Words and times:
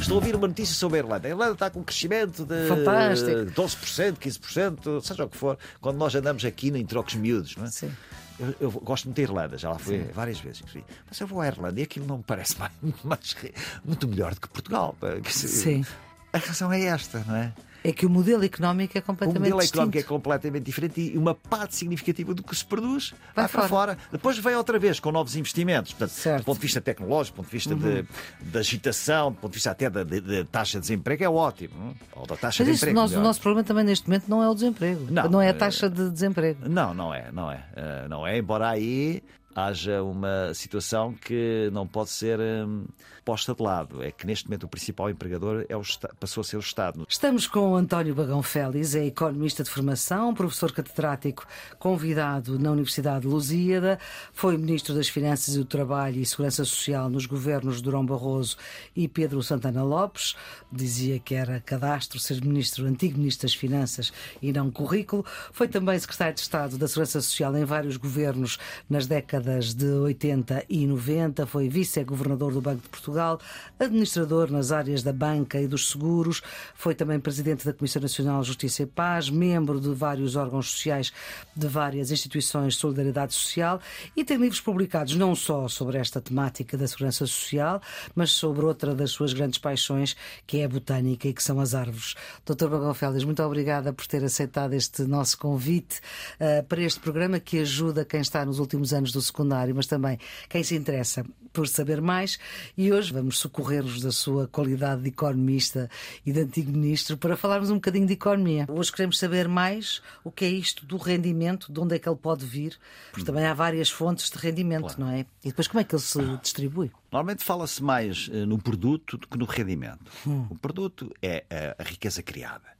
Estou 0.00 0.16
a 0.16 0.20
ouvir 0.20 0.34
uma 0.34 0.48
notícia 0.48 0.74
sobre 0.74 0.98
a 0.98 1.02
Irlanda. 1.02 1.28
A 1.28 1.30
Irlanda 1.30 1.52
está 1.52 1.70
com 1.70 1.80
um 1.80 1.84
crescimento 1.84 2.44
de 2.44 2.66
Fantástico. 2.68 3.52
12%, 3.54 4.16
15%, 4.18 5.02
seja 5.02 5.24
o 5.24 5.28
que 5.28 5.36
for, 5.36 5.58
quando 5.80 5.96
nós 5.98 6.14
andamos 6.14 6.44
aqui 6.44 6.68
em 6.68 6.84
trocos 6.84 7.14
miúdos, 7.14 7.56
não 7.56 7.64
é? 7.64 7.68
Sim. 7.70 7.92
Eu, 8.38 8.54
eu 8.58 8.70
gosto 8.70 9.04
muito 9.04 9.16
da 9.16 9.22
Irlanda, 9.22 9.58
já 9.58 9.70
lá 9.70 9.78
fui 9.78 9.98
várias 10.14 10.40
vezes. 10.40 10.62
Mas 11.08 11.20
eu 11.20 11.26
vou 11.26 11.40
à 11.40 11.46
Irlanda 11.46 11.78
e 11.78 11.82
aquilo 11.84 12.06
não 12.06 12.18
me 12.18 12.24
parece 12.24 12.56
mais, 12.58 12.72
mais- 13.04 13.36
muito 13.84 14.08
melhor 14.08 14.34
do 14.34 14.40
que 14.40 14.48
Portugal. 14.48 14.96
Sim. 15.30 15.84
A 16.32 16.38
razão 16.38 16.72
é 16.72 16.82
esta, 16.84 17.22
não 17.26 17.36
é? 17.36 17.52
É 17.82 17.92
que 17.92 18.04
o 18.04 18.10
modelo 18.10 18.44
económico 18.44 18.96
é 18.96 19.00
O 19.00 19.02
completamente 19.02 19.38
modelo 19.40 19.58
distinto. 19.60 19.78
económico 19.78 19.98
é 19.98 20.02
completamente 20.02 20.62
diferente 20.64 21.00
e 21.00 21.16
uma 21.16 21.34
parte 21.34 21.76
significativa 21.76 22.34
do 22.34 22.42
que 22.42 22.54
se 22.54 22.64
produz 22.64 23.10
vai, 23.34 23.46
Vai 23.46 23.48
para 23.48 23.68
fora. 23.68 23.98
Depois 24.12 24.36
vem 24.38 24.54
outra 24.54 24.78
vez 24.78 25.00
com 25.00 25.10
novos 25.10 25.34
investimentos. 25.36 25.92
Portanto, 25.92 26.10
Certo. 26.10 26.34
Uhum. 26.34 26.42
do 26.42 26.44
ponto 26.46 26.56
de 26.56 26.62
vista 26.62 26.80
tecnológico, 26.80 27.36
do 27.36 27.36
ponto 27.42 27.46
de 27.50 27.52
vista 27.52 27.74
de, 27.74 28.04
de 28.50 28.58
agitação, 28.58 29.32
do 29.32 29.38
ponto 29.38 29.52
de 29.52 29.56
vista 29.56 29.70
até 29.70 29.88
da 29.88 30.04
de, 30.04 30.20
de 30.20 30.44
taxa 30.44 30.78
de 30.78 30.82
desemprego, 30.82 31.24
é 31.24 31.28
ótimo. 31.30 31.74
não? 31.78 31.94
Ou 32.16 32.26
da 32.26 32.36
taxa 32.36 32.62
Mas 32.62 32.68
de 32.68 32.74
isso, 32.74 32.84
emprego. 32.84 33.00
nós- 33.00 33.12
o 33.12 33.20
nosso 33.20 33.40
problema 33.40 33.64
também 33.66 33.84
neste 33.84 34.06
momento 34.08 34.24
não 34.28 34.42
é 34.42 34.48
o 34.48 34.54
desemprego. 34.54 35.06
Não, 35.10 35.40
é 35.40 35.46
eh, 35.46 35.50
a 35.50 35.54
taxa 35.54 35.88
de 35.88 36.10
desemprego. 36.10 36.68
Não, 36.68 36.92
não 36.92 37.14
é, 37.14 37.30
não 37.32 37.50
é. 37.50 37.64
Eh, 37.76 38.06
não 38.08 38.26
é, 38.26 38.38
embora 38.38 38.68
aí 38.68 39.22
haja 39.54 40.02
uma 40.02 40.54
situação 40.54 41.12
que 41.12 41.68
não 41.72 41.86
pode 41.86 42.10
ser 42.10 42.38
hum, 42.38 42.84
posta 43.24 43.54
de 43.54 43.62
lado. 43.62 44.02
É 44.02 44.10
que 44.10 44.26
neste 44.26 44.46
momento 44.46 44.64
o 44.64 44.68
principal 44.68 45.10
empregador 45.10 45.64
é 45.68 45.76
o 45.76 45.82
passou 46.18 46.40
a 46.42 46.44
ser 46.44 46.56
o 46.56 46.60
Estado. 46.60 47.04
Estamos 47.08 47.46
com 47.46 47.72
o 47.72 47.76
António 47.76 48.14
Bagão 48.14 48.42
Félix, 48.42 48.94
é 48.94 49.06
economista 49.06 49.64
de 49.64 49.70
formação, 49.70 50.34
professor 50.34 50.72
catedrático 50.72 51.46
convidado 51.78 52.58
na 52.58 52.70
Universidade 52.70 53.22
de 53.22 53.26
Lusíada, 53.26 53.98
foi 54.32 54.56
ministro 54.56 54.94
das 54.94 55.08
Finanças 55.08 55.54
e 55.54 55.58
do 55.58 55.64
Trabalho 55.64 56.20
e 56.20 56.26
Segurança 56.26 56.64
Social 56.64 57.08
nos 57.08 57.26
governos 57.26 57.76
de 57.76 57.82
Durão 57.82 58.04
Barroso 58.04 58.56
e 58.94 59.08
Pedro 59.08 59.42
Santana 59.42 59.82
Lopes. 59.82 60.36
Dizia 60.70 61.18
que 61.18 61.34
era 61.34 61.60
cadastro 61.60 62.18
ser 62.18 62.40
ministro, 62.42 62.86
antigo 62.86 63.18
ministro 63.18 63.46
das 63.46 63.54
Finanças 63.54 64.12
e 64.40 64.52
não 64.52 64.70
currículo. 64.70 65.24
Foi 65.52 65.66
também 65.66 65.98
secretário 65.98 66.34
de 66.34 66.40
Estado 66.40 66.78
da 66.78 66.86
Segurança 66.86 67.20
Social 67.20 67.56
em 67.56 67.64
vários 67.64 67.96
governos 67.96 68.58
nas 68.88 69.06
décadas 69.06 69.39
de 69.74 69.86
80 69.86 70.64
e 70.68 70.86
90. 70.86 71.46
Foi 71.46 71.68
vice-governador 71.68 72.52
do 72.52 72.60
Banco 72.60 72.82
de 72.82 72.88
Portugal, 72.88 73.40
administrador 73.78 74.50
nas 74.50 74.72
áreas 74.72 75.02
da 75.02 75.12
banca 75.12 75.60
e 75.60 75.66
dos 75.66 75.90
seguros. 75.90 76.42
Foi 76.74 76.94
também 76.94 77.18
presidente 77.18 77.64
da 77.64 77.72
Comissão 77.72 78.02
Nacional 78.02 78.40
de 78.42 78.48
Justiça 78.48 78.82
e 78.82 78.86
Paz, 78.86 79.30
membro 79.30 79.80
de 79.80 79.90
vários 79.90 80.36
órgãos 80.36 80.70
sociais 80.70 81.12
de 81.54 81.66
várias 81.66 82.10
instituições 82.10 82.74
de 82.74 82.80
solidariedade 82.80 83.34
social 83.34 83.80
e 84.16 84.24
tem 84.24 84.36
livros 84.36 84.60
publicados 84.60 85.16
não 85.16 85.34
só 85.34 85.68
sobre 85.68 85.98
esta 85.98 86.20
temática 86.20 86.76
da 86.76 86.86
segurança 86.86 87.26
social, 87.26 87.80
mas 88.14 88.32
sobre 88.32 88.64
outra 88.64 88.94
das 88.94 89.10
suas 89.10 89.32
grandes 89.32 89.58
paixões, 89.58 90.16
que 90.46 90.58
é 90.58 90.64
a 90.64 90.68
botânica 90.68 91.28
e 91.28 91.32
que 91.32 91.42
são 91.42 91.60
as 91.60 91.74
árvores. 91.74 92.14
Dr. 92.44 92.68
Bagão 92.68 92.94
Félix, 92.94 93.24
muito 93.24 93.42
obrigada 93.42 93.92
por 93.92 94.06
ter 94.06 94.22
aceitado 94.24 94.74
este 94.74 95.02
nosso 95.02 95.38
convite 95.38 96.00
eh, 96.38 96.62
para 96.62 96.82
este 96.82 97.00
programa 97.00 97.38
que 97.38 97.58
ajuda 97.58 98.04
quem 98.04 98.20
está 98.20 98.44
nos 98.44 98.58
últimos 98.58 98.92
anos 98.92 99.12
do 99.12 99.20
secundário, 99.30 99.74
mas 99.74 99.86
também 99.86 100.18
quem 100.48 100.62
se 100.62 100.76
interessa 100.76 101.24
por 101.52 101.66
saber 101.68 102.00
mais. 102.00 102.38
E 102.76 102.92
hoje 102.92 103.12
vamos 103.12 103.38
socorrer-vos 103.38 104.02
da 104.02 104.12
sua 104.12 104.46
qualidade 104.46 105.02
de 105.02 105.08
economista 105.08 105.90
e 106.24 106.32
de 106.32 106.40
antigo 106.40 106.72
ministro 106.72 107.16
para 107.16 107.36
falarmos 107.36 107.70
um 107.70 107.74
bocadinho 107.74 108.06
de 108.06 108.12
economia. 108.12 108.66
Hoje 108.68 108.92
queremos 108.92 109.18
saber 109.18 109.48
mais 109.48 110.02
o 110.22 110.30
que 110.30 110.44
é 110.44 110.48
isto 110.48 110.86
do 110.86 110.96
rendimento, 110.96 111.72
de 111.72 111.80
onde 111.80 111.96
é 111.96 111.98
que 111.98 112.08
ele 112.08 112.16
pode 112.16 112.44
vir, 112.44 112.78
porque 113.10 113.24
também 113.24 113.44
há 113.44 113.54
várias 113.54 113.90
fontes 113.90 114.30
de 114.30 114.38
rendimento, 114.38 114.98
não 114.98 115.08
é? 115.08 115.20
E 115.44 115.48
depois 115.48 115.66
como 115.66 115.80
é 115.80 115.84
que 115.84 115.94
ele 115.94 116.02
se 116.02 116.20
distribui? 116.38 116.90
Normalmente 117.10 117.44
fala-se 117.44 117.82
mais 117.82 118.30
eh, 118.32 118.46
no 118.46 118.58
produto 118.58 119.18
do 119.18 119.26
que 119.26 119.36
no 119.38 119.44
rendimento. 119.44 120.10
O 120.48 120.54
produto 120.56 121.12
é 121.20 121.44
eh, 121.50 121.76
a 121.78 121.82
riqueza 121.82 122.22
criada. 122.22 122.70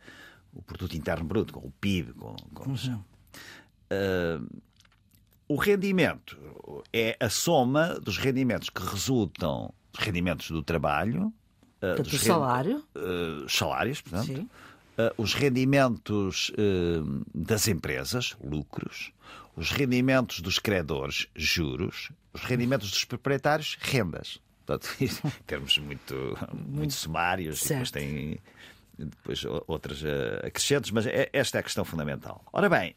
O 0.52 0.62
produto 0.62 0.96
interno 0.96 1.24
bruto, 1.24 1.52
com 1.52 1.66
o 1.66 1.70
PIB, 1.80 2.12
com, 2.12 2.36
com 2.54 2.76
Eh, 3.90 4.38
o 5.50 5.56
rendimento 5.56 6.38
é 6.92 7.16
a 7.18 7.28
soma 7.28 7.98
dos 7.98 8.16
rendimentos 8.18 8.70
que 8.70 8.80
resultam 8.80 9.74
dos 9.92 10.00
rendimentos 10.04 10.48
do 10.52 10.62
trabalho, 10.62 11.32
eh, 11.82 11.88
Portanto, 11.96 12.08
dos 12.10 12.20
salário, 12.20 12.84
os 13.44 13.52
salários, 13.52 14.00
portanto, 14.00 14.48
eh, 14.96 15.12
os 15.18 15.34
rendimentos 15.34 16.52
eh, 16.56 17.02
das 17.34 17.66
empresas, 17.66 18.36
lucros, 18.40 19.10
os 19.56 19.72
rendimentos 19.72 20.40
dos 20.40 20.60
credores, 20.60 21.26
juros, 21.34 22.10
os 22.32 22.42
rendimentos 22.42 22.88
dos 22.88 23.04
proprietários, 23.04 23.76
rendas. 23.80 24.40
Portanto, 24.64 24.88
termos 25.48 25.76
muito, 25.78 26.38
muito 26.64 26.92
sumários, 26.92 27.60
e 27.60 27.68
depois 27.68 27.88
Certo. 27.88 27.92
tem 27.94 28.38
depois 28.96 29.44
outras 29.66 30.00
acrescentos, 30.44 30.92
mas 30.92 31.06
é- 31.06 31.28
esta 31.32 31.58
é 31.58 31.60
a 31.60 31.62
questão 31.64 31.84
fundamental. 31.84 32.44
Ora 32.52 32.68
bem, 32.68 32.94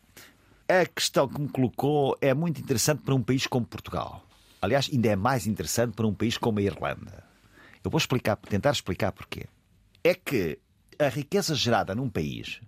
a 0.67 0.85
questão 0.85 1.27
que 1.27 1.39
me 1.39 1.49
colocou 1.49 2.17
é 2.21 2.33
muito 2.33 2.61
interessante 2.61 3.01
para 3.01 3.13
um 3.13 3.21
país 3.21 3.47
como 3.47 3.65
Portugal. 3.65 4.25
Aliás, 4.61 4.89
ainda 4.91 5.09
é 5.09 5.15
mais 5.15 5.45
interessante 5.45 5.93
para 5.93 6.07
um 6.07 6.13
país 6.13 6.37
como 6.37 6.59
a 6.59 6.61
Irlanda. 6.61 7.23
Eu 7.83 7.91
vou 7.91 7.97
explicar, 7.97 8.37
tentar 8.37 8.71
explicar 8.71 9.11
porquê. 9.11 9.45
É 10.03 10.15
que 10.15 10.57
a 10.97 11.09
riqueza 11.09 11.53
gerada 11.53 11.93
num 11.93 12.09
país, 12.09 12.61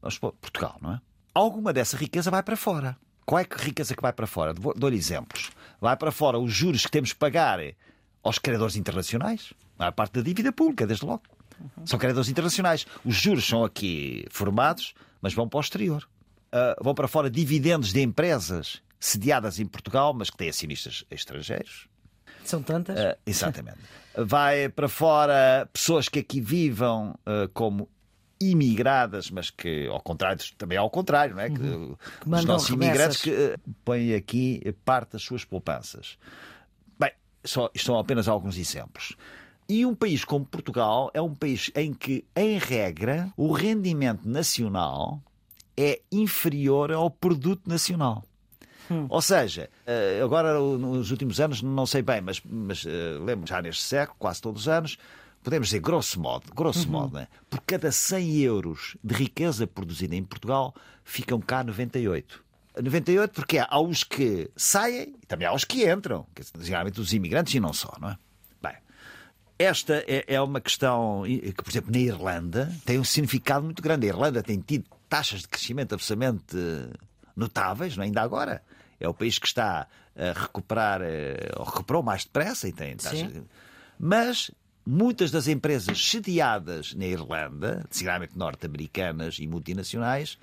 vamos 0.00 0.14
supor, 0.14 0.32
Portugal, 0.32 0.78
não 0.80 0.94
é? 0.94 1.00
Alguma 1.34 1.72
dessa 1.72 1.96
riqueza 1.96 2.30
vai 2.30 2.42
para 2.42 2.56
fora. 2.56 2.96
Qual 3.24 3.38
é 3.38 3.46
a 3.48 3.64
riqueza 3.64 3.94
que 3.94 4.02
vai 4.02 4.12
para 4.12 4.26
fora? 4.26 4.54
Dou-lhe 4.54 4.96
exemplos. 4.96 5.50
Vai 5.80 5.96
para 5.96 6.10
fora 6.10 6.38
os 6.38 6.52
juros 6.52 6.84
que 6.84 6.90
temos 6.90 7.12
que 7.12 7.18
pagar 7.18 7.58
aos 8.22 8.38
credores 8.38 8.76
internacionais, 8.76 9.52
a 9.78 9.92
parte 9.92 10.14
da 10.14 10.22
dívida 10.22 10.52
pública, 10.52 10.86
desde 10.86 11.04
logo. 11.04 11.22
São 11.84 11.98
credores 11.98 12.28
internacionais. 12.28 12.86
Os 13.04 13.14
juros 13.14 13.46
são 13.46 13.64
aqui 13.64 14.26
formados, 14.30 14.94
mas 15.20 15.34
vão 15.34 15.48
para 15.48 15.58
o 15.58 15.60
exterior. 15.60 16.08
Ah, 16.52 16.76
vão 16.80 16.94
para 16.94 17.08
fora 17.08 17.30
dividendos 17.30 17.92
de 17.92 18.00
empresas 18.02 18.82
sediadas 19.00 19.58
em 19.58 19.66
Portugal, 19.66 20.12
mas 20.14 20.30
que 20.30 20.36
têm 20.36 20.48
acionistas 20.48 21.04
estrangeiros. 21.10 21.88
são 22.44 22.62
tantas. 22.62 22.98
Ah, 22.98 23.16
exatamente. 23.26 23.78
Vai 24.16 24.68
para 24.68 24.88
fora 24.88 25.68
pessoas 25.72 26.08
que 26.08 26.18
aqui 26.18 26.40
vivam 26.40 27.14
ah, 27.24 27.48
como 27.54 27.88
imigradas, 28.40 29.30
mas 29.30 29.50
que 29.50 29.86
ao 29.86 30.00
contrário, 30.00 30.42
também 30.58 30.76
ao 30.76 30.90
contrário, 30.90 31.34
não 31.36 31.42
é? 31.42 31.48
Que, 31.48 31.60
os 31.60 31.62
Uhum. 31.62 31.96
mandam 32.26 32.46
nossos 32.54 32.68
imigrantes 32.70 33.22
que 33.22 33.30
ah, 33.30 33.58
põem 33.84 34.14
aqui 34.14 34.60
parte 34.84 35.12
das 35.12 35.22
suas 35.22 35.44
poupanças. 35.44 36.18
Bem, 36.98 37.12
só, 37.44 37.70
isto 37.74 37.86
são 37.86 37.98
apenas 37.98 38.28
alguns 38.28 38.58
exemplos. 38.58 39.16
E 39.68 39.86
um 39.86 39.94
país 39.94 40.24
como 40.24 40.44
Portugal 40.44 41.10
é 41.14 41.22
um 41.22 41.34
país 41.34 41.70
em 41.74 41.94
que, 41.94 42.24
em 42.36 42.58
regra, 42.58 43.32
o 43.36 43.52
rendimento 43.52 44.28
nacional 44.28 45.22
é 45.76 46.00
inferior 46.10 46.92
ao 46.92 47.10
produto 47.10 47.68
nacional. 47.68 48.24
Ou 49.08 49.22
seja, 49.22 49.70
eh, 49.86 50.20
agora 50.22 50.58
nos 50.58 51.10
últimos 51.10 51.40
anos, 51.40 51.62
não 51.62 51.86
sei 51.86 52.02
bem, 52.02 52.20
mas, 52.20 52.42
mas 52.44 52.84
eh, 52.86 53.18
lembro 53.20 53.46
já 53.46 53.62
neste 53.62 53.82
século, 53.82 54.16
quase 54.18 54.40
todos 54.40 54.62
os 54.62 54.68
anos, 54.68 54.98
podemos 55.42 55.68
dizer, 55.68 55.80
grosso 55.80 56.20
modo, 56.20 56.52
grosso 56.54 56.90
modo, 56.90 57.14
né? 57.14 57.28
por 57.48 57.60
cada 57.62 57.90
100 57.90 58.38
euros 58.40 58.96
de 59.02 59.14
riqueza 59.14 59.66
produzida 59.66 60.14
em 60.14 60.22
Portugal, 60.22 60.74
ficam 61.04 61.40
cá 61.40 61.64
98. 61.64 62.42
98 62.80 63.32
porque 63.32 63.58
há 63.58 63.80
os 63.80 64.02
que 64.02 64.50
saem 64.56 65.14
e 65.22 65.26
também 65.26 65.46
há 65.46 65.52
os 65.52 65.64
que 65.64 65.90
entram, 65.90 66.26
dizer, 66.34 66.52
geralmente 66.66 67.00
os 67.00 67.12
imigrantes 67.12 67.54
e 67.54 67.60
não 67.60 67.72
só, 67.72 67.92
não 68.00 68.10
é? 68.10 68.16
Bem, 68.62 68.76
esta 69.58 70.02
é, 70.06 70.24
é 70.26 70.40
uma 70.40 70.60
questão 70.60 71.22
que, 71.24 71.62
por 71.62 71.70
exemplo, 71.70 71.92
na 71.92 71.98
Irlanda 71.98 72.72
tem 72.84 72.98
um 72.98 73.04
significado 73.04 73.64
muito 73.64 73.82
grande. 73.82 74.06
A 74.06 74.08
Irlanda 74.08 74.42
tem 74.42 74.58
tido 74.58 74.86
taxas 75.12 75.42
de 75.42 75.48
crescimento 75.48 75.94
absolutamente 75.94 76.56
notáveis, 77.36 77.98
não 77.98 78.02
é? 78.02 78.06
ainda 78.06 78.22
agora. 78.22 78.62
É 78.98 79.06
o 79.06 79.12
país 79.12 79.38
que 79.38 79.46
está 79.46 79.86
a 80.16 80.40
recuperar, 80.40 81.02
eh, 81.02 81.50
ou 81.54 81.66
recuperou 81.66 82.02
mais 82.02 82.24
depressa 82.24 82.66
e 82.66 82.72
tem 82.72 82.96
taxas. 82.96 83.18
Sim. 83.18 83.44
Mas 83.98 84.50
muitas 84.86 85.30
das 85.30 85.48
empresas 85.48 86.02
sediadas 86.02 86.94
na 86.94 87.04
Irlanda, 87.04 87.84
seguramente 87.90 88.38
norte-americanas 88.38 89.36
e 89.38 89.46
multinacionais, 89.46 90.38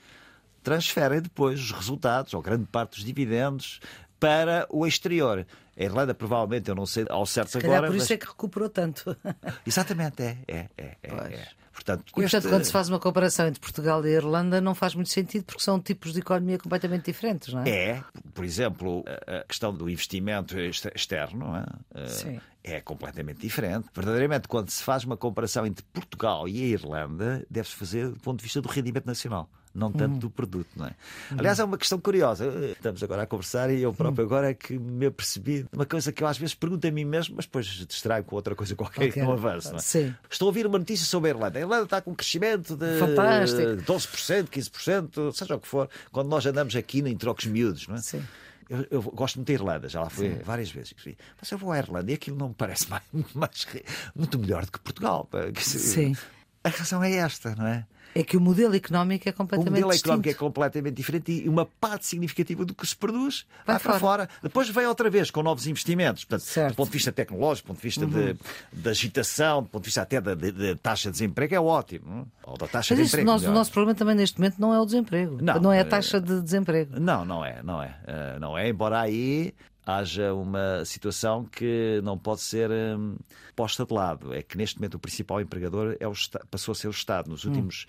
transferem 0.62 1.20
depois 1.20 1.60
os 1.60 1.72
resultados, 1.72 2.36
ou 2.36 2.42
grande 2.42 2.68
parte 2.68 2.98
dos 2.98 3.04
dividendos, 3.04 3.80
para 4.20 4.68
o 4.70 4.86
exterior. 4.86 5.46
A 5.78 5.84
Irlanda, 5.84 6.14
provavelmente, 6.14 6.70
eu 6.70 6.76
não 6.76 6.86
sei 6.86 7.06
ao 7.10 7.26
certo 7.26 7.52
Se 7.52 7.58
agora. 7.60 7.88
por 7.88 7.96
isso 7.96 8.06
mas- 8.06 8.12
é 8.12 8.18
que 8.18 8.26
recuperou 8.28 8.70
tanto. 8.70 9.16
Exatamente, 9.66 10.22
é. 10.22 10.38
é, 10.48 10.58
é, 10.78 10.98
é, 11.04 11.10
é. 11.12 11.48
Portanto, 11.72 12.04
E, 12.10 12.12
portanto, 12.12 12.34
este- 12.36 12.50
quando 12.50 12.64
se 12.66 12.72
faz 12.74 12.90
uma 12.90 13.00
comparação 13.00 13.48
entre 13.48 13.62
Portugal 13.62 14.06
e 14.06 14.10
Irlanda, 14.10 14.60
não 14.60 14.76
faz 14.76 14.94
muito 14.94 15.10
sentido 15.10 15.46
porque 15.46 15.62
são 15.64 15.80
tipos 15.80 16.12
de 16.12 16.20
economia 16.20 16.58
completamente 16.60 17.06
diferentes, 17.06 17.54
não 17.54 17.62
é? 17.64 17.70
É, 17.70 18.04
por 18.34 18.44
exemplo, 18.44 19.06
a 19.26 19.46
questão 19.48 19.74
do 19.74 19.90
investimento 19.90 20.60
exter- 20.60 20.92
externo 20.94 21.56
é? 21.56 21.66
Eh, 21.96 22.40
é 22.76 22.82
completamente 22.82 23.40
diferente. 23.40 23.88
Verdadeiramente, 23.96 24.50
quando 24.50 24.70
se 24.70 24.84
faz 24.84 25.06
uma 25.06 25.16
comparação 25.16 25.66
entre 25.66 25.86
Portugal 25.94 26.50
e 26.50 26.62
a 26.62 26.68
Irlanda, 26.68 27.46
deve-se 27.50 27.76
fazer 27.76 28.10
do 28.10 28.20
ponto 28.20 28.40
de 28.40 28.44
vista 28.44 28.60
do 28.62 28.68
rendimento 28.68 29.06
nacional. 29.06 29.50
Não 29.80 29.92
tanto 29.92 30.18
do 30.18 30.30
produto. 30.30 30.68
Não 30.76 30.86
é? 30.86 30.92
Aliás, 31.38 31.58
é 31.60 31.64
uma 31.64 31.78
questão 31.78 32.00
curiosa. 32.00 32.46
Estamos 32.72 33.02
agora 33.02 33.24
a 33.24 33.26
conversar 33.26 33.72
e 33.72 33.82
eu 33.82 33.94
próprio 33.94 34.26
agora 34.26 34.50
é 34.50 34.54
que 34.54 34.78
me 34.78 35.06
apercebi 35.06 35.64
de 35.64 35.70
uma 35.74 35.86
coisa 35.86 36.12
que 36.12 36.22
eu 36.24 36.28
às 36.28 36.38
vezes 36.38 36.54
pergunto 36.54 36.86
a 36.88 36.92
mim 36.92 37.06
mesmo, 37.06 37.36
mas 37.38 37.46
depois 37.46 37.66
distraio 37.66 38.24
com 38.24 38.36
outra 38.36 38.54
coisa 38.56 38.76
qualquer 38.76 39.12
que 39.12 39.20
não 39.22 39.32
avança. 39.32 39.70
Não 39.72 39.78
é? 39.78 39.82
Sim. 39.82 40.14
Estou 40.30 40.46
a 40.46 40.50
ouvir 40.50 40.68
uma 40.68 40.78
notícia 40.78 41.06
sobre 41.06 41.32
a 41.32 41.34
Irlanda. 41.34 41.58
A 41.58 41.62
Irlanda 41.62 41.84
está 41.86 42.02
com 42.02 42.12
um 42.12 42.16
crescimento 42.16 42.76
de 42.76 43.00
Fantástico. 43.00 43.62
12%, 43.86 44.48
15%, 44.50 45.34
seja 45.34 45.56
o 45.56 45.60
que 45.60 45.68
for, 45.68 45.90
quando 46.12 46.28
nós 46.28 46.46
andamos 46.46 46.76
aqui 46.76 47.00
em 47.00 47.18
trocos 47.18 47.46
miúdos, 47.46 47.88
não 47.88 47.96
é? 47.96 48.00
Sim. 48.00 48.22
Eu, 48.70 48.86
eu 48.92 49.02
gosto 49.02 49.38
muito 49.38 49.48
da 49.48 49.54
Irlanda, 49.54 49.90
já 49.90 50.00
lá 50.02 50.12
fui 50.12 50.30
várias 50.46 50.70
vezes. 50.70 50.94
Mas 51.42 51.52
eu 51.52 51.58
vou 51.58 51.72
à 51.72 51.80
Irlanda 51.80 52.12
e 52.12 52.14
aquilo 52.14 52.38
não 52.38 52.50
me 52.50 52.54
parece 52.54 52.86
mais, 52.92 53.02
mais- 53.34 53.68
muito 54.16 54.38
melhor 54.38 54.64
do 54.66 54.72
que 54.72 54.80
Portugal. 54.80 55.28
Sim. 55.60 56.16
A 56.64 56.70
razão 56.70 57.04
é 57.04 57.12
esta, 57.14 57.56
não 57.56 57.66
é? 57.68 57.86
É 58.16 58.24
que 58.24 58.36
o 58.36 58.42
modelo 58.42 58.76
económico 58.76 59.30
é 59.30 59.32
O 59.32 59.36
completamente 59.36 59.70
modelo 59.70 59.92
distinto. 59.92 60.08
económico 60.10 60.30
é 60.30 60.34
completamente 60.34 60.96
diferente 60.96 61.32
e 61.32 61.48
uma 61.48 61.64
parte 61.80 62.08
significativa 62.08 62.66
do 62.66 62.74
que 62.74 62.86
se 62.86 62.96
produz 62.96 63.46
vai, 63.68 63.76
Vai 63.78 63.80
para 63.84 64.00
fora. 64.00 64.30
Depois 64.42 64.68
vem 64.68 64.88
outra 64.88 65.12
vez 65.12 65.30
com 65.30 65.44
novos 65.44 65.68
investimentos. 65.68 66.26
Portanto, 66.26 66.42
Certo. 66.48 66.66
Uhum. 66.70 66.74
do 66.74 66.76
ponto 66.76 66.88
de 66.88 66.94
vista 66.98 67.12
tecnológico, 67.12 67.68
do 67.68 67.74
ponto 67.76 67.78
de 67.82 67.88
vista 67.88 68.06
de, 68.08 68.36
de 68.74 68.90
agitação, 68.90 69.62
do 69.62 69.70
ponto 69.70 69.84
de 69.84 69.88
vista 69.90 70.02
até 70.02 70.20
da, 70.20 70.34
de- 70.34 70.52
de 70.52 70.76
taxa 70.78 71.10
de 71.10 71.14
desemprego, 71.14 71.54
é 71.54 71.60
ótimo. 71.60 72.06
não 72.10 72.22
é? 72.22 72.26
Ou 72.50 72.58
da 72.58 72.68
taxa 72.68 72.96
Mas 72.96 72.98
de 72.98 73.04
o 73.04 73.08
emprego. 73.08 73.26
nosso, 73.28 73.48
o 73.48 73.52
nosso 73.54 73.72
problema 73.72 73.96
também 73.96 74.16
neste 74.16 74.40
momento 74.40 74.56
não 74.60 74.74
é 74.74 74.80
o 74.82 74.86
desemprego. 74.86 75.38
Não, 75.40 75.72
é 75.72 75.78
a 75.78 75.82
eh, 75.82 75.84
taxa 75.84 76.20
de 76.20 76.42
desemprego. 76.42 77.00
Não, 77.00 77.24
não 77.24 77.46
é, 77.46 77.62
não 77.62 77.80
é. 77.82 77.96
Eh, 78.08 78.38
não 78.40 78.58
é, 78.58 78.70
embora 78.70 79.00
aí 79.02 79.54
haja 79.98 80.34
uma 80.34 80.84
situação 80.86 81.46
que 81.46 82.00
não 82.04 82.18
pode 82.18 82.42
ser 82.42 82.70
hum, 82.72 83.16
posta 83.56 83.86
de 83.86 83.94
lado. 83.94 84.34
É 84.34 84.42
que 84.42 84.58
neste 84.58 84.78
momento 84.78 84.96
o 84.96 85.00
principal 85.00 85.42
empregador 85.42 85.96
é 86.00 86.08
o 86.08 86.14
passou 86.50 86.72
a 86.74 86.76
ser 86.76 86.88
o 86.88 86.92
Estado. 86.92 87.30
Nos 87.30 87.44
últimos 87.44 87.88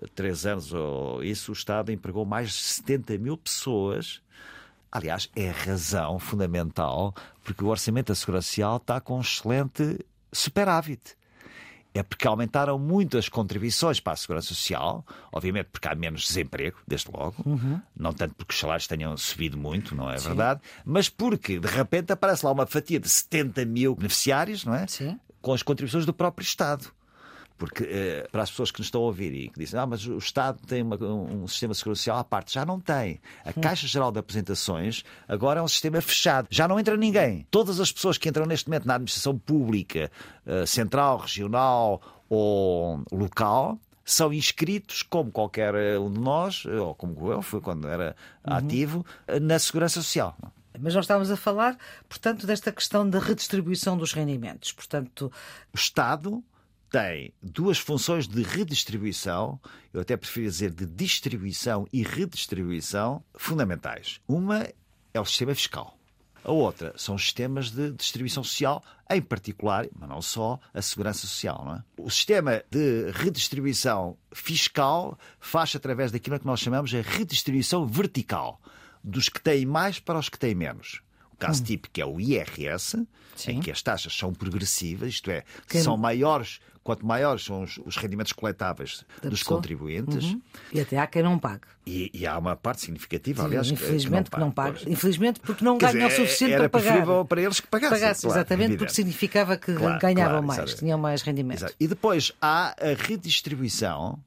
eh, 0.00 0.06
três 0.14 0.46
anos 0.46 0.72
ou 0.72 1.22
isso, 1.22 1.50
o 1.50 1.54
Estado 1.54 1.92
empregou 1.92 2.24
mais 2.24 2.48
de 2.50 2.62
70 2.62 3.18
mil 3.18 3.36
pessoas. 3.36 4.22
Aliás, 4.92 5.30
é 5.36 5.50
a 5.50 5.52
razão 5.52 6.18
fundamental 6.18 7.14
porque 7.44 7.64
o 7.64 7.68
Orçamento 7.68 8.08
da 8.08 8.14
Segurança 8.14 8.48
Social 8.48 8.76
está 8.76 9.00
com 9.00 9.18
um 9.18 9.20
excelente 9.20 10.04
superávit 10.32 11.16
é 11.94 12.02
porque 12.02 12.26
aumentaram 12.26 12.78
muito 12.78 13.18
as 13.18 13.28
contribuições 13.28 14.00
para 14.00 14.12
a 14.12 14.16
Segurança 14.16 14.48
Social, 14.48 15.04
obviamente 15.32 15.68
porque 15.72 15.88
há 15.88 15.94
menos 15.94 16.22
desemprego, 16.22 16.78
desde 16.86 17.10
logo, 17.10 17.36
não 17.96 18.12
tanto 18.12 18.34
porque 18.34 18.52
os 18.52 18.58
salários 18.58 18.86
tenham 18.86 19.16
subido 19.16 19.58
muito, 19.58 19.94
não 19.94 20.10
é 20.10 20.16
verdade, 20.16 20.60
mas 20.84 21.08
porque 21.08 21.58
de 21.58 21.68
repente 21.68 22.12
aparece 22.12 22.44
lá 22.44 22.52
uma 22.52 22.66
fatia 22.66 23.00
de 23.00 23.08
70 23.08 23.64
mil 23.64 23.94
beneficiários, 23.94 24.64
não 24.64 24.74
é? 24.74 24.86
Sim. 24.86 25.18
Com 25.40 25.52
as 25.52 25.62
contribuições 25.62 26.06
do 26.06 26.12
próprio 26.12 26.44
Estado. 26.44 26.92
Porque 27.60 27.84
eh, 27.84 28.26
para 28.32 28.42
as 28.42 28.50
pessoas 28.50 28.70
que 28.70 28.80
nos 28.80 28.86
estão 28.86 29.02
a 29.02 29.04
ouvir 29.04 29.34
e 29.34 29.48
que 29.50 29.58
dizem, 29.60 29.78
ah, 29.78 29.84
mas 29.86 30.06
o 30.06 30.16
Estado 30.16 30.58
tem 30.66 30.80
uma- 30.82 30.96
um, 30.96 31.42
um 31.42 31.46
sistema 31.46 31.72
de 31.74 31.78
segurança 31.78 31.98
social 32.00 32.16
à 32.18 32.24
parte, 32.24 32.54
já 32.54 32.64
não 32.64 32.80
tem. 32.80 33.20
A 33.44 33.52
Caixa 33.52 33.86
Geral 33.86 34.10
de 34.10 34.18
Apresentações 34.18 35.04
agora 35.28 35.60
é 35.60 35.62
um 35.62 35.68
sistema 35.68 36.00
fechado, 36.00 36.48
já 36.50 36.66
não 36.66 36.80
entra 36.80 36.96
ninguém. 36.96 37.46
Todas 37.50 37.78
as 37.78 37.92
pessoas 37.92 38.16
que 38.16 38.30
entram 38.30 38.46
neste 38.46 38.66
momento 38.70 38.86
na 38.86 38.94
administração 38.94 39.36
pública, 39.38 40.10
eh, 40.46 40.64
central, 40.64 41.18
regional 41.18 42.00
ou 42.30 43.02
local, 43.12 43.78
são 44.04 44.32
inscritos, 44.32 45.02
como 45.02 45.30
qualquer 45.30 45.74
eh, 45.74 45.98
um 45.98 46.10
de 46.10 46.18
nós, 46.18 46.64
ou 46.64 46.94
como 46.94 47.30
eu 47.30 47.42
fui 47.42 47.60
quando 47.60 47.86
era 47.86 48.16
ativo, 48.42 49.04
eh, 49.28 49.38
na 49.38 49.58
Segurança 49.58 50.00
Social. 50.00 50.34
Mas 50.78 50.94
nós 50.94 51.04
estávamos 51.04 51.30
a 51.30 51.36
falar, 51.36 51.76
portanto, 52.08 52.46
desta 52.46 52.72
questão 52.72 53.06
da 53.08 53.18
redistribuição 53.18 53.98
dos 53.98 54.14
rendimentos. 54.14 54.72
Portanto, 54.72 55.30
O 55.74 55.76
Estado 55.76 56.42
tem 56.90 57.32
duas 57.42 57.78
funções 57.78 58.26
de 58.26 58.42
redistribuição, 58.42 59.60
eu 59.92 60.00
até 60.00 60.16
prefiro 60.16 60.46
dizer 60.50 60.70
de 60.72 60.86
distribuição 60.86 61.86
e 61.92 62.02
redistribuição, 62.02 63.22
fundamentais. 63.36 64.20
Uma 64.26 64.66
é 65.14 65.20
o 65.20 65.24
sistema 65.24 65.54
fiscal. 65.54 65.96
A 66.42 66.50
outra 66.52 66.94
são 66.96 67.14
os 67.16 67.22
sistemas 67.22 67.70
de 67.70 67.92
distribuição 67.92 68.42
social, 68.42 68.82
em 69.10 69.20
particular, 69.20 69.86
mas 69.98 70.08
não 70.08 70.22
só, 70.22 70.58
a 70.72 70.80
segurança 70.80 71.20
social. 71.26 71.76
É? 71.76 72.02
O 72.02 72.08
sistema 72.10 72.64
de 72.70 73.10
redistribuição 73.12 74.16
fiscal 74.32 75.18
faz 75.38 75.76
através 75.76 76.10
daquilo 76.10 76.40
que 76.40 76.46
nós 76.46 76.60
chamamos 76.60 76.90
de 76.90 77.00
redistribuição 77.02 77.86
vertical, 77.86 78.58
dos 79.04 79.28
que 79.28 79.40
têm 79.40 79.66
mais 79.66 79.98
para 79.98 80.18
os 80.18 80.28
que 80.30 80.38
têm 80.38 80.54
menos. 80.54 81.02
O 81.32 81.36
caso 81.36 81.62
típico 81.62 82.00
é 82.00 82.04
o 82.06 82.18
IRS, 82.20 83.06
em 83.46 83.60
que 83.60 83.70
as 83.70 83.82
taxas 83.82 84.14
são 84.16 84.32
progressivas, 84.32 85.10
isto 85.14 85.30
é, 85.30 85.44
Quem- 85.68 85.82
são 85.82 85.96
maiores, 85.96 86.58
quanto 86.90 87.06
maiores 87.06 87.44
são 87.44 87.62
os, 87.62 87.78
os 87.84 87.96
rendimentos 87.96 88.32
coletáveis 88.32 89.04
Da 89.22 89.28
dos 89.28 89.40
pessoa. 89.40 89.56
contribuintes, 89.58 90.24
Uhum. 90.32 90.40
e 90.72 90.80
até 90.80 90.98
há 90.98 91.06
quem 91.06 91.22
não 91.22 91.38
pague. 91.38 91.62
e, 91.86 92.10
e 92.12 92.26
há 92.26 92.36
uma 92.38 92.54
parte 92.56 92.82
significativa, 92.82 93.44
aliás, 93.44 93.66
que- 93.68 93.74
Infelizmente 93.74 94.30
que 94.30 94.38
não 94.38 94.50
paga. 94.50 94.72
Pois. 94.78 94.86
Infelizmente 94.86 95.40
porque 95.40 95.64
não 95.64 95.78
ganham 95.78 96.06
o 96.06 96.10
suficiente 96.10 96.52
era 96.54 96.68
para 96.68 96.80
pagar. 96.80 96.92
preferível 96.92 97.24
para 97.24 97.40
eles 97.42 97.60
que 97.60 97.66
pagassem. 97.66 97.98
Pagasse, 97.98 98.22
claro, 98.22 98.38
exatamente, 98.38 98.62
evidente. 98.64 98.78
porque 98.78 98.94
significava 98.94 99.56
que 99.56 99.72
Claro, 99.74 99.98
ganhavam 100.00 100.30
claro, 100.32 100.46
mais, 100.46 100.58
exatamente. 100.58 100.78
tinham 100.80 100.98
mais 100.98 101.22
rendimento. 101.22 101.58
Exato. 101.58 101.74
E 101.80 101.86
depois 101.88 102.32
há 102.40 102.74
a 102.80 102.94
redistribuição 102.94 104.18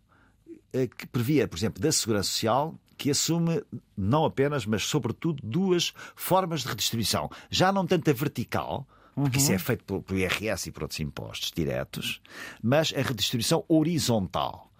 eh, 0.74 0.88
que 0.88 1.06
previa, 1.07 1.48
por 1.48 1.57
exemplo, 1.57 1.81
da 1.81 1.92
Segurança 1.92 2.30
Social, 2.30 2.75
que 2.98 3.12
assume 3.12 3.62
não 3.98 4.25
apenas, 4.25 4.65
mas 4.65 4.83
sobretudo, 4.83 5.39
duas 5.44 5.94
formas 6.15 6.62
de 6.62 6.68
redistribuição. 6.69 7.30
Já 7.50 7.71
não 7.71 7.86
tanto 7.86 8.10
a 8.10 8.13
vertical, 8.13 8.88
porque 9.15 9.38
isso 9.38 9.51
é 9.51 9.57
feito 9.57 9.83
pelo, 9.83 10.01
pelo 10.01 10.19
IRS 10.19 10.69
e 10.69 10.71
por 10.71 10.83
outros 10.83 11.00
impostos 11.00 11.51
diretos, 11.51 12.21
mas 12.62 12.94
a 12.95 13.01
redistribuição 13.01 13.63
horizontal. 13.68 14.71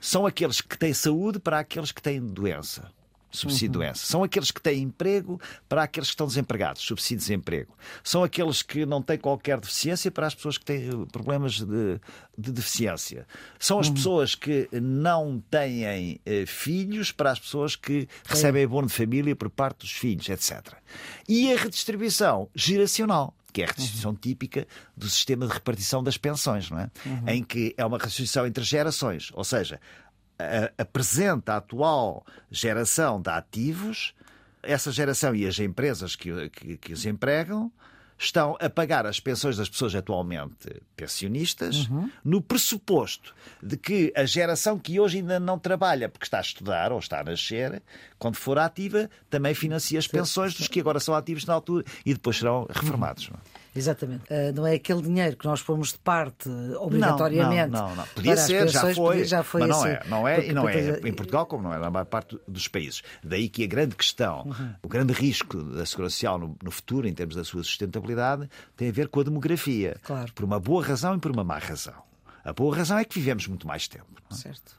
São 0.00 0.26
aqueles 0.26 0.60
que 0.60 0.78
têm 0.78 0.94
saúde 0.94 1.38
para 1.38 1.58
aqueles 1.58 1.92
que 1.92 2.02
têm 2.02 2.20
doença. 2.20 2.90
Subsídio 3.36 3.68
de 3.68 3.72
doença. 3.74 4.06
São 4.06 4.22
aqueles 4.22 4.50
que 4.50 4.62
têm 4.62 4.82
emprego 4.82 5.38
para 5.68 5.82
aqueles 5.82 6.08
que 6.08 6.14
estão 6.14 6.26
desempregados, 6.26 6.82
subsídio 6.82 7.18
de 7.18 7.24
desemprego. 7.26 7.76
São 8.02 8.24
aqueles 8.24 8.62
que 8.62 8.86
não 8.86 9.02
têm 9.02 9.18
qualquer 9.18 9.60
deficiência 9.60 10.10
para 10.10 10.26
as 10.26 10.34
pessoas 10.34 10.56
que 10.56 10.64
têm 10.64 10.88
eh, 10.88 11.06
problemas 11.12 11.60
de, 11.60 12.00
de 12.38 12.52
deficiência. 12.52 13.26
São 13.58 13.78
as 13.78 13.90
pessoas 13.90 14.34
que 14.34 14.68
não 14.72 15.42
têm 15.50 16.18
eh, 16.24 16.46
filhos 16.46 17.12
para 17.12 17.30
as 17.30 17.38
pessoas 17.38 17.76
que 17.76 18.08
recebem 18.24 18.64
abono 18.64 18.86
de 18.86 18.94
família 18.94 19.36
por 19.36 19.50
parte 19.50 19.80
dos 19.80 19.92
filhos, 19.92 20.28
etc. 20.30 20.74
E 21.28 21.52
a 21.52 21.58
redistribuição 21.58 22.48
geracional 22.54 23.35
que 23.56 23.62
é 23.62 23.64
a 23.64 23.68
redistribuição 23.68 24.14
típica 24.14 24.66
do 24.94 25.08
sistema 25.08 25.46
de 25.46 25.52
repartição 25.54 26.02
das 26.04 26.18
pensões, 26.18 26.68
não 26.70 26.78
é? 26.78 26.90
Em 27.26 27.42
que 27.42 27.74
é 27.78 27.86
uma 27.86 27.96
redistribuição 27.96 28.46
entre 28.46 28.62
gerações, 28.62 29.30
ou 29.32 29.44
seja, 29.44 29.80
a- 30.38 30.70
apresenta 30.82 31.54
a 31.54 31.56
atual 31.56 32.22
geração 32.50 33.18
de 33.20 33.30
ativos, 33.30 34.12
essa 34.62 34.92
geração 34.92 35.34
e 35.34 35.46
as 35.46 35.58
empresas 35.58 36.14
que, 36.14 36.50
que, 36.50 36.76
que 36.76 36.92
os 36.92 37.06
empregam 37.06 37.72
estão 38.18 38.56
a 38.60 38.70
pagar 38.70 39.06
as 39.06 39.20
pensões 39.20 39.56
das 39.56 39.68
pessoas 39.68 39.94
atualmente 39.94 40.82
pensionistas 40.96 41.88
no 42.24 42.40
pressuposto 42.40 43.34
de 43.62 43.76
que 43.76 44.12
a 44.16 44.24
geração 44.24 44.78
que 44.78 44.98
hoje 44.98 45.18
ainda 45.18 45.38
não 45.38 45.58
trabalha 45.58 46.08
porque 46.08 46.24
está 46.24 46.38
a 46.38 46.42
estudar 46.42 46.92
ou 46.92 46.98
está 46.98 47.20
a 47.20 47.24
nascer, 47.24 47.82
quando 48.18 48.36
for 48.36 48.58
ativa, 48.58 49.10
também 49.28 49.54
financia 49.54 49.98
as 49.98 50.06
pensões 50.06 50.54
dos 50.54 50.68
que 50.68 50.80
agora 50.80 50.98
são 50.98 51.14
ativos 51.14 51.44
na 51.44 51.54
altura 51.54 51.84
e 52.04 52.14
depois 52.14 52.38
serão 52.38 52.66
reformados. 52.70 53.30
é? 53.32 53.65
Exatamente. 53.76 54.24
Ah, 54.30 54.52
não 54.54 54.66
é 54.66 54.74
aquele 54.74 55.02
dinheiro 55.02 55.36
que 55.36 55.44
nós 55.44 55.62
pomos 55.62 55.92
de 55.92 55.98
parte 55.98 56.48
obrigatoriamente. 56.78 57.72
Não, 57.72 57.88
não, 57.88 57.96
não. 57.96 58.06
Podia 58.08 58.32
para 58.32 58.40
as 58.40 58.46
ser, 58.46 58.68
já 58.68 58.80
foi, 58.80 58.94
podia- 58.94 59.24
já 59.24 59.42
foi 59.42 59.60
mas 59.62 59.70
não 59.70 59.78
assim. 59.80 59.88
é. 59.88 60.02
Não 60.08 60.28
é, 60.28 60.34
Porque 60.36 60.50
e 60.50 60.52
não 60.54 60.68
é 60.68 60.80
depois- 60.82 61.04
em 61.04 61.14
Portugal 61.14 61.46
como 61.46 61.62
não 61.64 61.74
é 61.74 61.78
na 61.78 61.90
maior 61.90 62.04
parte 62.06 62.38
dos 62.48 62.68
países. 62.68 63.02
Daí 63.22 63.48
que 63.48 63.64
a 63.64 63.66
grande 63.66 63.94
questão, 63.94 64.44
Uhum. 64.46 64.74
o 64.82 64.88
grande 64.88 65.12
risco 65.12 65.56
da 65.62 65.84
segurança 65.86 66.14
social 66.14 66.38
no, 66.38 66.56
no 66.62 66.70
futuro, 66.70 67.06
em 67.06 67.12
termos 67.12 67.36
da 67.36 67.44
sua 67.44 67.62
sustentabilidade, 67.62 68.48
tem 68.76 68.88
a 68.88 68.92
ver 68.92 69.08
com 69.08 69.20
a 69.20 69.24
demografia. 69.24 69.96
Claro. 70.02 70.32
Por 70.32 70.44
uma 70.44 70.58
boa 70.60 70.84
razão 70.84 71.14
e 71.16 71.18
por 71.18 71.30
uma 71.30 71.44
má 71.44 71.58
razão. 71.58 71.94
A 72.44 72.52
boa 72.52 72.76
razão 72.76 72.96
é 72.98 73.04
que 73.04 73.18
vivemos 73.18 73.46
muito 73.46 73.66
mais 73.66 73.88
tempo. 73.88 74.06
não 74.30 74.36
é? 74.36 74.40
Certo. 74.40 74.72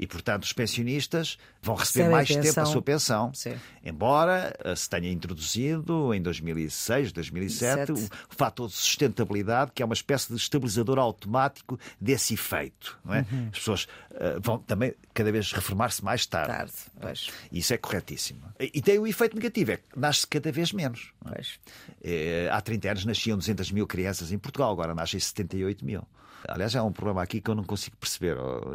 E, 0.00 0.06
portanto, 0.06 0.44
os 0.44 0.52
pensionistas 0.54 1.36
vão 1.60 1.74
receber 1.74 2.08
mais 2.08 2.26
tempo 2.26 2.58
a 2.58 2.64
sua 2.64 2.80
pensão. 2.80 3.34
Sim. 3.34 3.54
Embora 3.84 4.56
eh, 4.64 4.74
se 4.74 4.88
tenha 4.88 5.12
introduzido 5.12 6.14
em 6.14 6.22
2006, 6.22 7.12
2007, 7.12 7.82
o, 7.82 7.86
2007. 7.94 8.22
o 8.30 8.34
fator 8.34 8.68
de 8.68 8.74
sustentabilidade, 8.76 9.72
que 9.74 9.82
é 9.82 9.84
uma 9.84 9.92
espécie 9.92 10.30
de 10.30 10.36
estabilizador 10.36 10.98
automático 10.98 11.78
desse 12.00 12.32
efeito. 12.32 12.98
Não 13.04 13.12
é? 13.12 13.26
Uhum. 13.30 13.48
As 13.52 13.58
pessoas 13.58 13.88
eh, 14.14 14.38
vão 14.40 14.58
também 14.60 14.94
cada 15.12 15.30
vez 15.30 15.52
reformar-se 15.52 16.02
mais 16.02 16.24
tarde. 16.24 16.50
Tarde. 16.50 16.72
Pois. 16.98 17.28
Isso 17.52 17.74
é 17.74 17.76
corretíssimo. 17.76 18.40
E, 18.58 18.80
tem 18.80 18.98
o 18.98 19.06
efeito 19.06 19.36
negativo, 19.36 19.72
é 19.72 19.76
que 19.76 19.98
nasce 19.98 20.26
cada 20.26 20.50
vez 20.50 20.72
menos. 20.72 21.12
é? 21.26 21.42
Eh, 22.02 22.48
há 22.50 22.58
30 22.62 22.90
anos 22.90 23.04
nasciam 23.04 23.36
200 23.36 23.70
mil 23.70 23.86
crianças 23.86 24.32
em 24.32 24.38
Portugal, 24.38 24.72
agora 24.72 24.94
nascem 24.94 25.20
78 25.20 25.84
mil. 25.84 26.08
Aliás, 26.48 26.74
há 26.74 26.82
um 26.82 26.92
problema 26.92 27.22
aqui 27.22 27.40
que 27.40 27.50
eu 27.50 27.54
não 27.54 27.64
consigo 27.64 27.96
perceber. 27.96 28.36
Oh, 28.38 28.72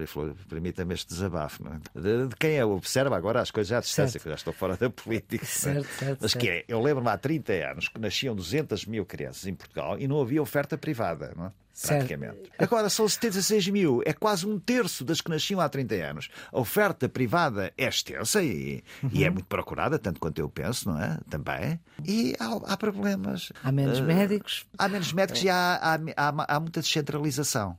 Permita-me 0.47 0.93
este 0.93 1.14
desabafo, 1.15 1.63
é? 1.67 1.99
de, 1.99 2.27
de 2.27 2.35
quem 2.35 2.61
observa 2.63 3.15
agora 3.17 3.41
as 3.41 3.51
coisas 3.51 3.71
à 3.71 3.79
distância, 3.79 4.11
Certo. 4.13 4.23
que 4.23 4.27
eu 4.29 4.31
já 4.31 4.35
estou 4.35 4.53
fora 4.53 4.77
da 4.77 4.89
política. 4.89 5.43
é? 5.43 5.47
Certo, 5.47 5.87
certo, 5.97 6.19
Mas 6.21 6.33
que 6.33 6.45
certo. 6.47 6.69
é, 6.69 6.73
eu 6.73 6.81
lembro-me 6.81 7.09
há 7.09 7.17
30 7.17 7.53
anos 7.53 7.87
que 7.89 7.99
nasciam 7.99 8.35
200 8.35 8.85
mil 8.85 9.05
crianças 9.05 9.45
em 9.47 9.53
Portugal 9.53 9.97
e 9.99 10.07
não 10.07 10.21
havia 10.21 10.41
oferta 10.41 10.77
privada, 10.77 11.33
não 11.35 11.47
é? 11.47 11.51
Certo. 11.77 12.07
praticamente. 12.07 12.49
Agora 12.57 12.89
são 12.89 13.05
76 13.05 13.67
mil, 13.67 14.01
é 14.05 14.13
quase 14.13 14.47
um 14.47 14.57
terço 14.57 15.03
das 15.03 15.19
que 15.19 15.29
nasciam 15.29 15.59
há 15.59 15.67
30 15.67 15.95
anos. 15.95 16.29
A 16.49 16.57
oferta 16.57 17.09
privada 17.09 17.73
é 17.77 17.85
extensa 17.85 18.41
e, 18.41 18.81
e 19.03 19.17
Uhum. 19.19 19.25
é 19.25 19.29
muito 19.29 19.45
procurada, 19.47 19.99
tanto 19.99 20.17
quanto 20.21 20.39
eu 20.39 20.47
penso, 20.47 20.87
não 20.89 21.01
é? 21.03 21.17
Também. 21.29 21.77
E 22.05 22.33
há, 22.39 22.71
há 22.71 22.77
problemas. 22.77 23.51
Há 23.61 23.73
menos 23.73 23.99
Eh, 23.99 24.03
médicos. 24.03 24.65
Há 24.77 24.87
menos 24.87 25.11
médicos 25.11 25.43
e 25.43 25.49
há, 25.49 25.75
há, 25.81 25.95
há, 26.15 26.55
há 26.55 26.59
muita 26.61 26.79
descentralização. 26.79 27.75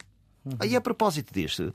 Uhum. 0.46 0.56
E 0.64 0.76
a 0.76 0.80
propósito 0.80 1.34
disto, 1.34 1.74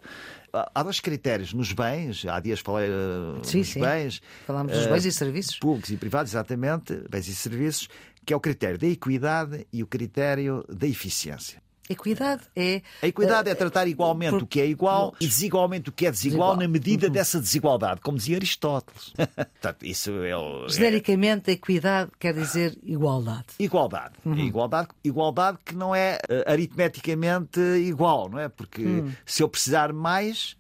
há 0.54 0.82
dois 0.82 1.02
critérios 1.02 1.54
nos 1.54 1.74
bens, 1.74 2.26
há 2.26 2.40
dias 2.40 2.62
falei 2.62 2.90
eh, 2.90 3.40
Sim, 3.44 3.58
nos 3.60 3.68
sim. 3.68 3.82
bens, 3.82 4.22
Falámos 4.48 4.72
dos 4.72 4.86
eh, 4.86 4.90
bens 4.90 5.06
e 5.06 5.12
serviços. 5.12 5.60
públicos 5.60 5.90
e 5.92 5.98
privados, 5.98 6.32
exatamente, 6.32 7.04
bens 7.10 7.28
e 7.28 7.36
serviços, 7.36 7.90
que 8.26 8.32
é 8.32 8.36
o 8.36 8.40
critério 8.40 8.78
da 8.78 8.88
equidade 8.88 9.68
e 9.74 9.84
o 9.84 9.88
critério 9.88 10.64
da 10.70 10.88
eficiência. 10.88 11.62
Equidade 11.92 12.44
é. 12.56 12.82
A 13.02 13.08
equidade 13.08 13.50
é 13.50 13.56
tratar 13.56 13.88
igualmente 13.88 14.32
por- 14.32 14.44
o 14.44 14.48
que 14.48 14.60
é 14.62 14.66
igual 14.66 15.14
e 15.20 15.28
desigualmente 15.28 15.90
o 15.90 15.92
que 15.92 16.06
é 16.08 16.12
desigual, 16.12 16.50
Desigual. 16.52 16.58
na 16.58 16.68
medida 16.72 17.10
dessa 17.10 17.40
desigualdade, 17.40 18.02
como 18.02 18.18
dizia 18.18 18.38
Aristóteles. 18.38 19.14
Portanto, 19.36 19.84
isso 19.86 20.12
é, 20.24 20.36
o- 20.36 20.66
é 20.66 20.70
Genericamente, 20.70 21.50
a 21.50 21.54
equidade 21.54 22.12
quer 22.20 22.34
dizer 22.34 22.78
igualdade. 22.84 23.46
igualdade. 23.60 24.14
Uhum. 24.26 24.36
igualdade. 24.38 24.88
Igualdade 25.04 25.58
que 25.66 25.76
não 25.76 25.94
é 25.94 26.18
eh, 26.30 26.44
aritmeticamente 26.48 27.60
igual, 27.60 28.30
não 28.30 28.40
é? 28.40 28.50
Porque 28.50 29.04
se 29.26 29.44
eu 29.44 29.50
precisar 29.50 29.94
mais, 29.94 30.56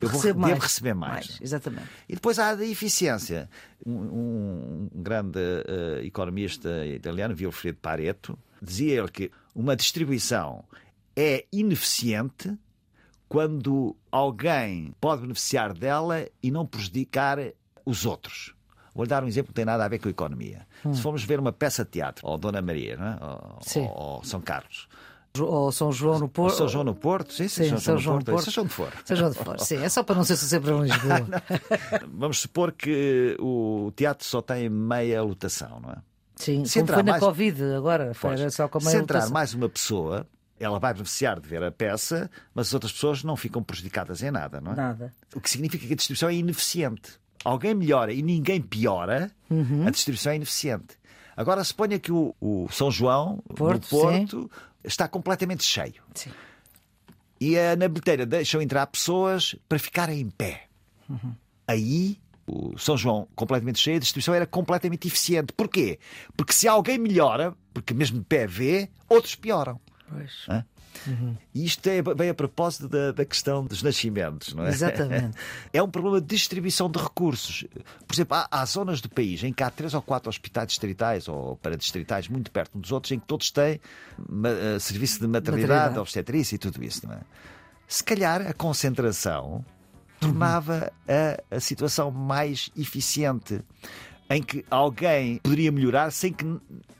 eu 0.00 0.08
vou, 0.08 0.20
Recebo 0.20 0.40
devo 0.40 0.50
mais. 0.50 0.62
receber 0.62 0.94
mais. 0.94 1.38
Exatamente. 1.40 1.88
E 2.08 2.14
depois 2.14 2.38
há 2.38 2.50
a 2.50 2.64
eficiência. 2.64 3.48
Um, 3.86 3.92
um- 3.92 4.88
grande 4.94 5.38
eh, 5.38 6.04
economista 6.06 6.86
italiano, 6.86 7.34
Vilfredo 7.34 7.78
Pareto, 7.82 8.38
dizia 8.64 8.98
ele 8.98 9.08
que 9.10 9.30
uma 9.54 9.76
distribuição 9.76 10.64
é 11.16 11.44
ineficiente 11.52 12.56
quando 13.28 13.96
alguém 14.10 14.92
pode 15.00 15.22
beneficiar 15.22 15.72
dela 15.72 16.26
e 16.42 16.50
não 16.50 16.66
prejudicar 16.66 17.38
os 17.84 18.04
outros. 18.06 18.54
Vou-lhe 18.94 19.08
dar 19.08 19.24
um 19.24 19.26
exemplo 19.26 19.52
que 19.52 19.60
não 19.60 19.64
tem 19.64 19.64
nada 19.64 19.84
a 19.84 19.88
ver 19.88 19.98
com 19.98 20.06
a 20.08 20.10
economia. 20.10 20.66
Se 20.92 21.00
formos 21.02 21.24
ver 21.24 21.40
uma 21.40 21.52
peça 21.52 21.84
de 21.84 21.90
teatro, 21.90 22.26
ou 22.26 22.38
Dona 22.38 22.62
Maria, 22.62 22.96
não 22.96 23.06
é? 23.06 23.18
ou, 23.20 23.92
ou 24.16 24.24
São 24.24 24.40
Carlos, 24.40 24.88
Ou 25.36 25.72
São 25.72 25.90
João 25.90 26.18
no 26.20 26.24
ou 26.26 26.28
Porto. 26.30 26.56
São 26.56 26.68
João 26.68 26.84
no 26.84 26.94
Porto, 26.94 27.32
sim, 27.32 27.48
sim, 27.48 27.70
Sim, 27.70 27.78
São 27.78 27.98
João 27.98 28.18
no 28.18 28.24
Porto, 28.24 28.36
Porto. 28.36 28.44
seja 28.44 28.60
onde 28.62 28.72
for. 28.72 28.92
Seja 29.04 29.26
onde 29.26 29.36
for. 29.36 29.58
Sim, 29.58 29.78
é 29.78 29.88
só 29.88 30.04
para 30.04 30.14
não 30.14 30.22
ser 30.22 30.36
sempre 30.36 30.70
em 30.70 30.82
Lisboa. 30.82 31.26
Vamos 32.12 32.38
supor 32.38 32.70
que 32.70 33.36
o 33.40 33.92
teatro 33.96 34.24
só 34.28 34.40
tem 34.40 34.68
meia 34.68 35.22
lotação, 35.24 35.80
não 35.80 35.90
é? 35.90 35.96
Sim, 36.36 36.64
Se 36.64 36.74
como 36.74 36.82
entrar 36.84 36.94
foi 36.96 37.02
na 37.04 37.12
mais- 37.12 37.22
Covid 37.22 37.62
agora. 37.76 38.12
Pois. 38.20 38.40
Era 38.40 38.50
só 38.50 38.68
com 38.68 38.78
a 38.78 38.80
Se 38.80 38.96
entrar 38.96 39.28
mais 39.30 39.54
uma 39.54 39.68
pessoa, 39.68 40.26
ela 40.58 40.78
vai 40.78 40.92
beneficiar 40.92 41.38
de 41.40 41.48
ver 41.48 41.62
a 41.62 41.70
peça, 41.70 42.30
mas 42.54 42.68
as 42.68 42.74
outras 42.74 42.92
pessoas 42.92 43.22
não 43.22 43.36
ficam 43.36 43.62
prejudicadas 43.62 44.22
em 44.22 44.30
nada, 44.30 44.60
não 44.60 44.72
é? 44.72 44.76
Nada. 44.76 45.14
O 45.34 45.40
que 45.40 45.48
significa 45.50 45.86
que 45.86 45.92
a 45.92 45.96
distribuição 45.96 46.28
é 46.28 46.34
ineficiente. 46.34 47.12
Alguém 47.44 47.74
melhora 47.74 48.12
e 48.12 48.22
ninguém 48.22 48.60
piora, 48.60 49.30
Uhum. 49.50 49.86
a 49.86 49.90
distribuição 49.90 50.32
é 50.32 50.36
ineficiente. 50.36 50.96
Agora 51.36 51.62
suponha 51.64 51.98
que 51.98 52.10
o, 52.12 52.34
o 52.40 52.68
São 52.70 52.90
João, 52.90 53.38
Porto, 53.54 53.82
no 53.94 54.00
Porto, 54.00 54.50
está 54.82 55.06
completamente 55.08 55.62
cheio. 55.64 56.02
Sim. 56.14 56.30
E 57.40 57.58
a, 57.58 57.76
na 57.76 57.88
bilheteira 57.88 58.24
deixam 58.24 58.62
entrar 58.62 58.86
pessoas 58.86 59.54
para 59.68 59.78
ficarem 59.78 60.20
em 60.20 60.30
pé. 60.30 60.68
Aí, 61.66 62.18
o 62.46 62.76
São 62.78 62.96
João 62.96 63.26
completamente 63.34 63.78
cheio, 63.78 63.96
a 63.96 64.00
distribuição 64.00 64.34
era 64.34 64.46
completamente 64.46 65.06
eficiente. 65.08 65.52
Porquê? 65.52 65.98
Porque 66.36 66.52
se 66.52 66.68
alguém 66.68 66.98
melhora, 66.98 67.54
porque 67.72 67.94
mesmo 67.94 68.18
de 68.18 68.24
pé 68.24 68.46
vê, 68.46 68.88
outros 69.08 69.34
pioram. 69.34 69.80
Pois. 70.08 70.32
Hã? 70.48 70.64
E 71.52 71.64
isto 71.64 71.86
é 71.88 72.00
bem 72.00 72.30
a 72.30 72.34
propósito 72.34 72.88
da, 72.88 73.10
da 73.10 73.24
questão 73.24 73.64
dos 73.64 73.82
nascimentos, 73.82 74.54
não 74.54 74.64
é? 74.64 74.68
Exatamente. 74.68 75.36
É 75.72 75.82
um 75.82 75.90
problema 75.90 76.20
de 76.20 76.26
distribuição 76.28 76.88
de 76.88 76.98
recursos. 76.98 77.64
Por 78.06 78.14
exemplo, 78.14 78.36
há, 78.36 78.46
há 78.48 78.64
zonas 78.64 79.00
do 79.00 79.08
país 79.08 79.42
em 79.42 79.52
que 79.52 79.62
há 79.62 79.70
três 79.70 79.92
ou 79.92 80.00
quatro 80.00 80.28
hospitais 80.28 80.68
distritais 80.68 81.26
ou 81.28 81.56
paradistritais 81.56 82.28
muito 82.28 82.50
perto 82.50 82.78
uns 82.78 82.82
dos 82.82 82.92
outros, 82.92 83.10
em 83.10 83.18
que 83.18 83.26
todos 83.26 83.50
têm 83.50 83.80
eh, 84.44 84.78
serviço 84.78 85.18
de 85.18 85.26
maternidade, 85.26 85.68
Maternidade. 85.72 85.98
obstetrícia 85.98 86.54
e 86.54 86.58
tudo 86.58 86.82
isso, 86.82 87.06
não 87.06 87.14
é? 87.14 87.20
Se 87.88 88.02
calhar 88.02 88.40
a 88.46 88.52
concentração 88.54 89.64
tornava 90.28 90.92
a, 91.08 91.56
a 91.56 91.60
situação 91.60 92.10
mais 92.10 92.70
eficiente. 92.76 93.60
Em 94.30 94.42
que 94.42 94.64
alguém 94.70 95.36
poderia 95.36 95.70
melhorar 95.70 96.10
sem 96.10 96.32
que 96.32 96.46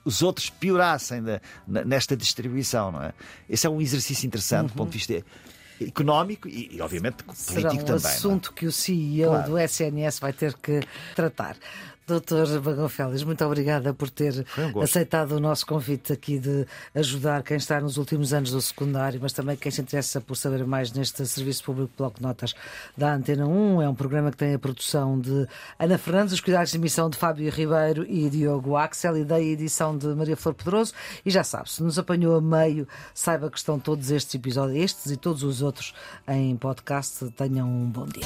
os 0.04 0.20
outros 0.20 0.50
piorassem 0.50 1.22
nesta 1.66 2.14
distribuição, 2.14 2.92
não 2.92 3.02
é? 3.02 3.14
Esse 3.48 3.66
é 3.66 3.70
um 3.70 3.80
exercício 3.80 4.26
interessante 4.26 4.68
do 4.68 4.74
ponto 4.74 4.90
de 4.90 4.98
vista 4.98 5.24
económico 5.80 6.48
e, 6.48 6.78
obviamente, 6.80 7.24
Será 7.34 7.68
político 7.70 7.82
um 7.82 7.86
também. 7.86 8.02
não 8.02 8.08
é? 8.10 8.12
assunto 8.14 8.52
que 8.52 8.66
o 8.66 8.72
CEO 8.72 9.30
Claro. 9.30 9.50
do 9.50 9.58
SNS 9.58 10.18
vai 10.20 10.32
ter 10.32 10.54
que 10.54 10.80
tratar. 11.14 11.56
Doutor 12.06 12.60
Bagão 12.60 12.86
Félix, 12.86 13.22
muito 13.22 13.42
obrigada 13.46 13.94
por 13.94 14.10
ter 14.10 14.44
um 14.74 14.82
aceitado 14.82 15.32
o 15.32 15.40
nosso 15.40 15.64
convite 15.64 16.12
aqui 16.12 16.38
de 16.38 16.66
ajudar 16.94 17.42
quem 17.42 17.56
está 17.56 17.80
nos 17.80 17.96
últimos 17.96 18.34
anos 18.34 18.50
do 18.50 18.60
secundário, 18.60 19.18
mas 19.22 19.32
também 19.32 19.56
quem 19.56 19.72
se 19.72 19.80
interessa 19.80 20.20
por 20.20 20.36
saber 20.36 20.66
mais 20.66 20.92
neste 20.92 21.26
Serviço 21.26 21.64
Público 21.64 21.92
Bloco 21.96 22.18
de 22.18 22.22
Notas 22.22 22.54
da 22.94 23.14
Antena 23.14 23.46
1. 23.46 23.80
É 23.80 23.88
um 23.88 23.94
programa 23.94 24.30
que 24.30 24.36
tem 24.36 24.52
a 24.52 24.58
produção 24.58 25.18
de 25.18 25.48
Ana 25.78 25.96
Fernandes, 25.96 26.34
os 26.34 26.40
cuidados 26.42 26.72
de 26.72 26.76
emissão 26.76 27.08
de 27.08 27.16
Fábio 27.16 27.50
Ribeiro 27.50 28.04
e 28.06 28.28
Diogo 28.28 28.76
Axel 28.76 29.16
e 29.16 29.24
da 29.24 29.40
edição 29.40 29.96
de 29.96 30.08
Maria 30.08 30.36
Flor 30.36 30.52
Pedroso. 30.52 30.92
E 31.24 31.30
já 31.30 31.42
sabe, 31.42 31.70
se 31.70 31.82
nos 31.82 31.98
apanhou 31.98 32.36
a 32.36 32.40
meio, 32.42 32.86
saiba 33.14 33.50
que 33.50 33.56
estão 33.56 33.78
todos 33.80 34.10
estes 34.10 34.34
episódios, 34.34 34.76
estes 34.76 35.10
e 35.10 35.16
todos 35.16 35.42
os 35.42 35.62
outros 35.64 35.94
em 36.28 36.56
podcast. 36.56 37.30
Tenham 37.32 37.68
um 37.68 37.90
bom 37.90 38.06
dia. 38.06 38.22